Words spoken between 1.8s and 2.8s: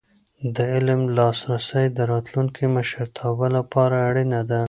د راتلونکي